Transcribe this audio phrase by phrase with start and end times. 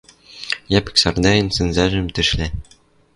[0.73, 2.47] Йӓпӹк Сардайын сӹнзӓжӹм тӹшлӓ.